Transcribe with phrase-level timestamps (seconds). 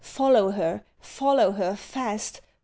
[0.03, 0.81] Follow her.
[0.99, 1.75] Follow her.
[1.75, 2.41] Fast!